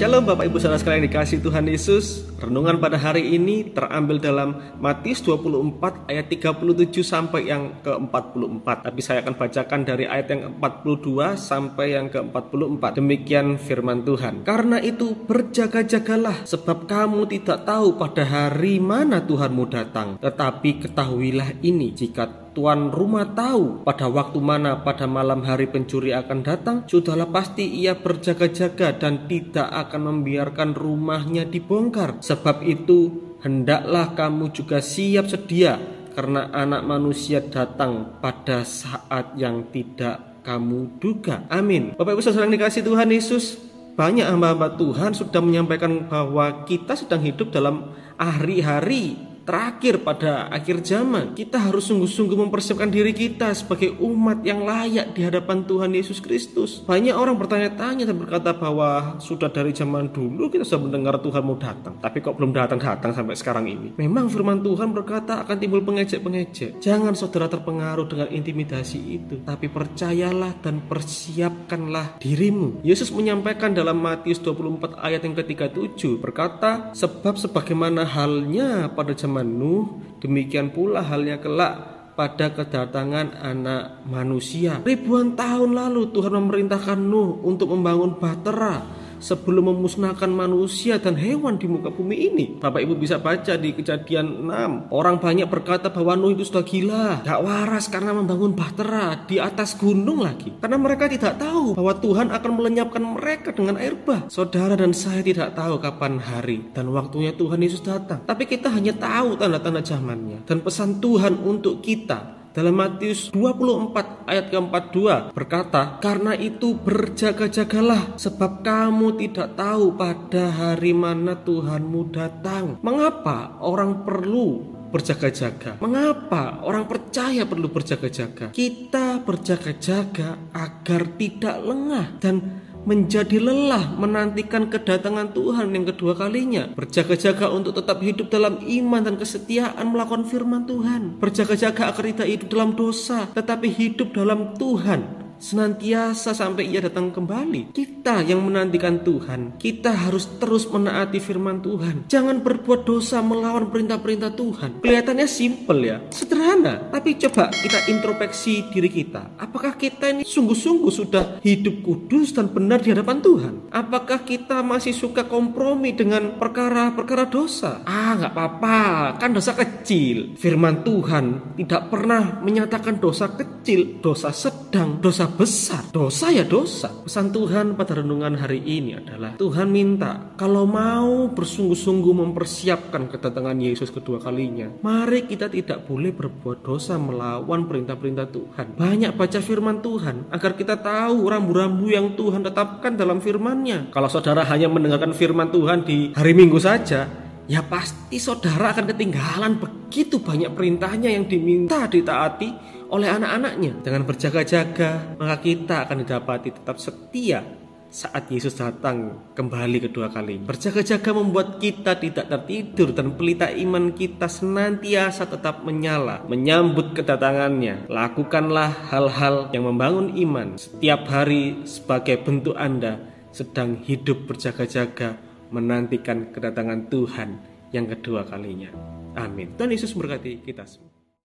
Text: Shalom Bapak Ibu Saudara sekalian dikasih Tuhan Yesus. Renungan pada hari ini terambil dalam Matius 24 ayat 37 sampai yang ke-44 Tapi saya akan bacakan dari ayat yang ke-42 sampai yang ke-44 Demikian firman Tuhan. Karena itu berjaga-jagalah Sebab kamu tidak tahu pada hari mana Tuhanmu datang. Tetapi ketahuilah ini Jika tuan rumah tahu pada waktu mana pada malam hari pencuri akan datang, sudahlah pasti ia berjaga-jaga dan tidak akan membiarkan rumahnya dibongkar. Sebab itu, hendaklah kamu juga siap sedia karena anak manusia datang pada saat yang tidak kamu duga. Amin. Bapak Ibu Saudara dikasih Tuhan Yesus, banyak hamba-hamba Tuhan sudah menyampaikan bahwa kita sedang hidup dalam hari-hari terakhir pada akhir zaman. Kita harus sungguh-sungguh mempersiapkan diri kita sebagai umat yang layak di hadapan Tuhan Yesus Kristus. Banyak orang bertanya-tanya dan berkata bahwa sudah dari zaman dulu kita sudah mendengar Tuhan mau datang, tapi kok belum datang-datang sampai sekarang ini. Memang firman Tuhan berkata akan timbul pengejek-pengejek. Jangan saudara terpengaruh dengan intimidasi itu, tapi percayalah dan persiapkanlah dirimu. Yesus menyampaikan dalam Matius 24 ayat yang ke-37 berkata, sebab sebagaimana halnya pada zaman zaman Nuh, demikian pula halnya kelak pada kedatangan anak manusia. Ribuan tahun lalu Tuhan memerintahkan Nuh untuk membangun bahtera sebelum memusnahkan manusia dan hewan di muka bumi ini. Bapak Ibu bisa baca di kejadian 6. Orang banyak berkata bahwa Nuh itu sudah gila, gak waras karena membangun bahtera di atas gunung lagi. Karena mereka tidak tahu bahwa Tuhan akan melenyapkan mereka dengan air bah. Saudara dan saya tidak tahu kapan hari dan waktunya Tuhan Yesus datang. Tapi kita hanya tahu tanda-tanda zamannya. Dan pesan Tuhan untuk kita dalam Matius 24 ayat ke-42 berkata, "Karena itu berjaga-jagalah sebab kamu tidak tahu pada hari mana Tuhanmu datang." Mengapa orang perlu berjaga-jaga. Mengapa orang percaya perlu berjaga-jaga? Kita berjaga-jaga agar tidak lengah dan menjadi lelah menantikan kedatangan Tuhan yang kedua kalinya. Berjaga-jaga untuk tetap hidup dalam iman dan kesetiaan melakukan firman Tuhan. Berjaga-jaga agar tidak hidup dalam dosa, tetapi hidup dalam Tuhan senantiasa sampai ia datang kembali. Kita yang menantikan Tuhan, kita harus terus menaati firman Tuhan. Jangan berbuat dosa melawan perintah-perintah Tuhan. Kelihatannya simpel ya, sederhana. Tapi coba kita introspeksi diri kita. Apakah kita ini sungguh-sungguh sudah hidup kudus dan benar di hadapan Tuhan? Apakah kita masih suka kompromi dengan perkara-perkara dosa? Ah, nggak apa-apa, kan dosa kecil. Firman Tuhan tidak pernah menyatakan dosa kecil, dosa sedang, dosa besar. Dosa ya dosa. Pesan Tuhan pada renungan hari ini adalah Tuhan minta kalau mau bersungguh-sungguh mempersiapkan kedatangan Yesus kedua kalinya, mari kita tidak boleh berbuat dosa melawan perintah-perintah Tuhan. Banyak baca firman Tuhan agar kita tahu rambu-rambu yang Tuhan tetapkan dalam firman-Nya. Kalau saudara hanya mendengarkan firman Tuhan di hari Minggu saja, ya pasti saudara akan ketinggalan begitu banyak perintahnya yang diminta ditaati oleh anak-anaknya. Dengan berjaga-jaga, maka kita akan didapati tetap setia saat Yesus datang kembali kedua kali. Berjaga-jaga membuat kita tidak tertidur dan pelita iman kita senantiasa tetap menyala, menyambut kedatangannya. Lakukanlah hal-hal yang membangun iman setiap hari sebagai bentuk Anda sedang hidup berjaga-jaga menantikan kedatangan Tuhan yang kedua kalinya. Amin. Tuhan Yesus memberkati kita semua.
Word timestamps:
Shalom 0.00 0.24
Bapak 0.24 0.48
Ibu 0.48 0.56
Saudara 0.56 0.80
sekalian 0.80 1.04
dikasih 1.12 1.44
Tuhan 1.44 1.68
Yesus. 1.68 2.24
Renungan 2.40 2.80
pada 2.80 2.96
hari 2.96 3.36
ini 3.36 3.68
terambil 3.68 4.16
dalam 4.16 4.56
Matius 4.80 5.20
24 5.20 6.08
ayat 6.08 6.24
37 6.24 7.04
sampai 7.04 7.52
yang 7.52 7.76
ke-44 7.84 8.64
Tapi 8.64 9.00
saya 9.04 9.20
akan 9.20 9.36
bacakan 9.36 9.80
dari 9.84 10.08
ayat 10.08 10.32
yang 10.32 10.56
ke-42 10.56 11.36
sampai 11.36 12.00
yang 12.00 12.08
ke-44 12.08 12.96
Demikian 12.96 13.60
firman 13.60 14.00
Tuhan. 14.00 14.48
Karena 14.48 14.80
itu 14.80 15.12
berjaga-jagalah 15.12 16.48
Sebab 16.48 16.88
kamu 16.88 17.28
tidak 17.36 17.68
tahu 17.68 18.00
pada 18.00 18.24
hari 18.24 18.80
mana 18.80 19.20
Tuhanmu 19.20 19.68
datang. 19.68 20.16
Tetapi 20.16 20.80
ketahuilah 20.80 21.60
ini 21.60 21.92
Jika 21.92 22.49
tuan 22.52 22.90
rumah 22.90 23.30
tahu 23.30 23.86
pada 23.86 24.10
waktu 24.10 24.38
mana 24.42 24.82
pada 24.82 25.06
malam 25.06 25.46
hari 25.46 25.70
pencuri 25.70 26.10
akan 26.10 26.42
datang, 26.42 26.76
sudahlah 26.86 27.30
pasti 27.30 27.66
ia 27.66 27.94
berjaga-jaga 27.94 28.96
dan 28.98 29.30
tidak 29.30 29.68
akan 29.70 30.00
membiarkan 30.14 30.74
rumahnya 30.74 31.46
dibongkar. 31.46 32.18
Sebab 32.20 32.66
itu, 32.66 33.34
hendaklah 33.42 34.12
kamu 34.18 34.50
juga 34.50 34.82
siap 34.82 35.30
sedia 35.30 35.78
karena 36.14 36.50
anak 36.50 36.82
manusia 36.84 37.38
datang 37.40 38.18
pada 38.18 38.66
saat 38.66 39.38
yang 39.38 39.70
tidak 39.70 40.42
kamu 40.42 40.98
duga. 40.98 41.46
Amin. 41.52 41.94
Bapak 41.94 42.18
Ibu 42.18 42.22
Saudara 42.24 42.50
dikasih 42.50 42.82
Tuhan 42.82 43.08
Yesus, 43.12 43.60
banyak 43.94 44.26
hamba-hamba 44.26 44.74
Tuhan 44.80 45.12
sudah 45.12 45.44
menyampaikan 45.44 46.08
bahwa 46.08 46.64
kita 46.64 46.96
sedang 46.96 47.20
hidup 47.20 47.52
dalam 47.52 47.94
hari-hari 48.16 49.29
terakhir 49.50 50.06
pada 50.06 50.46
akhir 50.46 50.86
zaman. 50.86 51.34
Kita 51.34 51.58
harus 51.58 51.90
sungguh-sungguh 51.90 52.38
mempersiapkan 52.46 52.86
diri 52.86 53.10
kita 53.10 53.50
sebagai 53.50 53.98
umat 53.98 54.46
yang 54.46 54.62
layak 54.62 55.10
di 55.10 55.26
hadapan 55.26 55.66
Tuhan 55.66 55.90
Yesus 55.90 56.22
Kristus. 56.22 56.86
Banyak 56.86 57.18
orang 57.18 57.34
bertanya-tanya 57.34 58.06
dan 58.06 58.14
berkata 58.14 58.54
bahwa 58.54 59.18
sudah 59.18 59.50
dari 59.50 59.74
zaman 59.74 60.14
dulu 60.14 60.46
kita 60.46 60.62
sudah 60.62 60.86
mendengar 60.86 61.18
Tuhan 61.18 61.42
mau 61.42 61.58
datang, 61.58 61.98
tapi 61.98 62.22
kok 62.22 62.38
belum 62.38 62.54
datang-datang 62.54 63.10
sampai 63.10 63.34
sekarang 63.34 63.66
ini. 63.66 63.98
Memang 63.98 64.30
firman 64.30 64.62
Tuhan 64.62 64.94
berkata 64.94 65.42
akan 65.42 65.56
timbul 65.58 65.82
pengejek-pengejek. 65.82 66.78
Jangan 66.78 67.18
saudara 67.18 67.50
terpengaruh 67.50 68.06
dengan 68.06 68.30
intimidasi 68.30 69.00
itu, 69.02 69.42
tapi 69.42 69.66
percayalah 69.66 70.62
dan 70.62 70.78
persiapkanlah 70.86 72.22
dirimu. 72.22 72.86
Yesus 72.86 73.10
menyampaikan 73.10 73.74
dalam 73.74 73.98
Matius 73.98 74.38
24 74.38 74.94
ayat 75.02 75.26
yang 75.26 75.34
ke-37 75.34 76.22
berkata, 76.22 76.94
sebab 76.94 77.34
sebagaimana 77.34 78.06
halnya 78.06 78.86
pada 78.94 79.10
zaman 79.16 79.39
zaman 79.40 79.56
Nuh, 79.56 79.84
demikian 80.20 80.68
pula 80.68 81.00
halnya 81.00 81.40
kelak 81.40 81.72
pada 82.12 82.52
kedatangan 82.52 83.40
anak 83.40 84.04
manusia. 84.04 84.84
Ribuan 84.84 85.32
tahun 85.32 85.72
lalu 85.72 86.12
Tuhan 86.12 86.36
memerintahkan 86.36 87.00
Nuh 87.00 87.40
untuk 87.40 87.72
membangun 87.72 88.20
bahtera 88.20 88.99
sebelum 89.20 89.70
memusnahkan 89.70 90.32
manusia 90.32 90.96
dan 90.96 91.14
hewan 91.14 91.60
di 91.60 91.68
muka 91.68 91.92
bumi 91.92 92.16
ini. 92.32 92.44
Bapak 92.58 92.80
Ibu 92.82 92.96
bisa 92.96 93.20
baca 93.20 93.54
di 93.54 93.76
kejadian 93.76 94.48
6. 94.48 94.90
Orang 94.90 95.20
banyak 95.20 95.46
berkata 95.46 95.92
bahwa 95.92 96.16
Nuh 96.16 96.32
itu 96.34 96.48
sudah 96.48 96.64
gila, 96.64 97.22
gak 97.22 97.40
waras 97.44 97.86
karena 97.86 98.16
membangun 98.16 98.56
bahtera 98.56 99.22
di 99.28 99.36
atas 99.38 99.76
gunung 99.76 100.24
lagi. 100.24 100.56
Karena 100.58 100.80
mereka 100.80 101.06
tidak 101.06 101.38
tahu 101.38 101.76
bahwa 101.76 101.92
Tuhan 102.00 102.32
akan 102.32 102.50
melenyapkan 102.56 103.04
mereka 103.04 103.52
dengan 103.52 103.76
air 103.76 103.94
bah. 103.94 104.26
Saudara 104.32 104.74
dan 104.74 104.96
saya 104.96 105.20
tidak 105.20 105.52
tahu 105.54 105.78
kapan 105.78 106.18
hari 106.18 106.72
dan 106.72 106.88
waktunya 106.90 107.36
Tuhan 107.36 107.60
Yesus 107.60 107.84
datang. 107.84 108.24
Tapi 108.24 108.48
kita 108.48 108.72
hanya 108.72 108.96
tahu 108.96 109.36
tanda-tanda 109.36 109.84
zamannya. 109.84 110.48
Dan 110.48 110.64
pesan 110.64 110.98
Tuhan 110.98 111.44
untuk 111.44 111.84
kita 111.84 112.39
dalam 112.50 112.74
Matius 112.74 113.30
24 113.30 114.26
ayat 114.26 114.50
ke-42 114.50 115.30
berkata, 115.30 116.02
"Karena 116.02 116.34
itu 116.34 116.74
berjaga-jagalah 116.74 118.18
sebab 118.18 118.66
kamu 118.66 119.14
tidak 119.22 119.54
tahu 119.54 119.94
pada 119.94 120.50
hari 120.50 120.90
mana 120.90 121.38
Tuhanmu 121.38 122.10
datang." 122.10 122.82
Mengapa 122.82 123.54
orang 123.62 124.02
perlu 124.02 124.80
berjaga-jaga. 124.90 125.78
Mengapa 125.78 126.66
orang 126.66 126.90
percaya 126.90 127.46
perlu 127.46 127.70
berjaga-jaga? 127.70 128.50
Kita 128.50 129.22
berjaga-jaga 129.22 130.50
agar 130.50 131.02
tidak 131.14 131.56
lengah 131.62 132.06
dan 132.18 132.66
menjadi 132.84 133.36
lelah 133.40 133.96
menantikan 133.96 134.68
kedatangan 134.68 135.32
Tuhan 135.36 135.72
yang 135.72 135.84
kedua 135.88 136.16
kalinya. 136.16 136.72
Berjaga-jaga 136.72 137.52
untuk 137.52 137.76
tetap 137.76 138.00
hidup 138.00 138.32
dalam 138.32 138.60
iman 138.60 139.02
dan 139.04 139.16
kesetiaan 139.20 139.92
melakukan 139.92 140.24
firman 140.28 140.64
Tuhan. 140.64 141.20
Berjaga-jaga 141.20 141.92
agar 141.92 142.04
tidak 142.08 142.28
hidup 142.28 142.48
dalam 142.48 142.70
dosa, 142.76 143.28
tetapi 143.32 143.68
hidup 143.68 144.12
dalam 144.16 144.56
Tuhan 144.56 145.30
senantiasa 145.40 146.36
sampai 146.36 146.68
ia 146.68 146.84
datang 146.84 147.08
kembali. 147.08 147.72
Kita 147.72 147.89
yang 148.24 148.40
menantikan 148.40 149.04
Tuhan, 149.04 149.60
kita 149.60 149.92
harus 149.92 150.24
terus 150.40 150.64
menaati 150.64 151.20
firman 151.20 151.60
Tuhan. 151.60 152.08
Jangan 152.08 152.40
berbuat 152.40 152.88
dosa 152.88 153.20
melawan 153.20 153.68
perintah-perintah 153.68 154.32
Tuhan. 154.32 154.70
Kelihatannya 154.80 155.28
simpel 155.28 155.78
ya, 155.84 155.96
sederhana. 156.08 156.88
Tapi 156.88 157.20
coba 157.20 157.52
kita 157.52 157.92
introspeksi 157.92 158.72
diri 158.72 158.88
kita. 158.88 159.36
Apakah 159.36 159.76
kita 159.76 160.08
ini 160.16 160.24
sungguh-sungguh 160.24 160.88
sudah 160.88 161.24
hidup 161.44 161.84
kudus 161.84 162.32
dan 162.32 162.48
benar 162.48 162.80
di 162.80 162.96
hadapan 162.96 163.20
Tuhan? 163.20 163.54
Apakah 163.68 164.24
kita 164.24 164.64
masih 164.64 164.96
suka 164.96 165.28
kompromi 165.28 165.92
dengan 165.92 166.40
perkara-perkara 166.40 167.28
dosa? 167.28 167.84
Ah, 167.84 168.16
nggak 168.16 168.32
apa-apa, 168.32 168.80
kan 169.20 169.36
dosa 169.36 169.52
kecil. 169.52 170.40
Firman 170.40 170.80
Tuhan 170.80 171.54
tidak 171.60 171.92
pernah 171.92 172.40
menyatakan 172.40 172.96
dosa 172.96 173.28
kecil, 173.28 174.00
dosa 174.00 174.32
sedang, 174.32 174.96
dosa 175.04 175.28
besar. 175.28 175.92
Dosa 175.92 176.32
ya 176.32 176.48
dosa. 176.48 176.88
Pesan 177.04 177.28
Tuhan 177.34 177.76
pada 177.76 177.89
renungan 177.94 178.38
hari 178.38 178.62
ini 178.62 178.98
adalah 178.98 179.34
Tuhan 179.36 179.68
minta 179.70 180.32
kalau 180.38 180.64
mau 180.64 181.28
bersungguh-sungguh 181.30 182.14
mempersiapkan 182.14 183.10
kedatangan 183.10 183.58
Yesus 183.58 183.90
kedua 183.90 184.22
kalinya, 184.22 184.70
mari 184.80 185.26
kita 185.26 185.50
tidak 185.50 185.86
boleh 185.86 186.14
berbuat 186.14 186.62
dosa 186.62 186.96
melawan 186.96 187.66
perintah-perintah 187.66 188.26
Tuhan. 188.30 188.66
Banyak 188.78 189.14
baca 189.14 189.38
firman 189.42 189.82
Tuhan 189.82 190.30
agar 190.30 190.52
kita 190.54 190.78
tahu 190.78 191.26
rambu-rambu 191.26 191.90
yang 191.90 192.14
Tuhan 192.14 192.46
tetapkan 192.46 192.94
dalam 192.94 193.18
firman-Nya. 193.18 193.92
Kalau 193.92 194.08
saudara 194.08 194.46
hanya 194.46 194.70
mendengarkan 194.70 195.12
firman 195.12 195.50
Tuhan 195.50 195.84
di 195.84 196.14
hari 196.14 196.32
Minggu 196.32 196.58
saja, 196.62 197.06
ya 197.50 197.60
pasti 197.66 198.22
saudara 198.22 198.70
akan 198.70 198.86
ketinggalan 198.94 199.58
begitu 199.58 200.22
banyak 200.22 200.54
perintahnya 200.54 201.10
yang 201.10 201.26
diminta 201.26 201.90
ditaati 201.90 202.78
oleh 202.90 203.10
anak-anaknya. 203.10 203.82
Dengan 203.82 204.02
berjaga-jaga, 204.06 205.18
maka 205.18 205.36
kita 205.42 205.86
akan 205.86 205.96
didapati 206.06 206.48
tetap 206.54 206.76
setia 206.78 207.42
saat 207.90 208.30
Yesus 208.30 208.54
datang 208.54 209.30
kembali 209.34 209.90
kedua 209.90 210.08
kali. 210.08 210.46
Berjaga-jaga 210.46 211.10
membuat 211.10 211.58
kita 211.58 211.98
tidak 211.98 212.30
tertidur 212.30 212.94
dan 212.94 213.18
pelita 213.18 213.50
iman 213.50 213.90
kita 213.90 214.30
senantiasa 214.30 215.26
tetap 215.26 215.66
menyala, 215.66 216.22
menyambut 216.30 216.94
kedatangannya. 216.94 217.90
Lakukanlah 217.90 218.70
hal-hal 218.94 219.50
yang 219.50 219.66
membangun 219.66 220.14
iman 220.16 220.54
setiap 220.54 221.10
hari 221.10 221.66
sebagai 221.66 222.22
bentuk 222.22 222.54
Anda 222.54 223.02
sedang 223.34 223.82
hidup 223.82 224.30
berjaga-jaga 224.30 225.18
menantikan 225.50 226.30
kedatangan 226.30 226.86
Tuhan 226.86 227.28
yang 227.74 227.90
kedua 227.90 228.22
kalinya. 228.26 228.70
Amin. 229.18 229.58
Tuhan 229.58 229.74
Yesus 229.74 229.90
memberkati 229.98 230.46
kita 230.46 230.62
semua. 230.66 230.89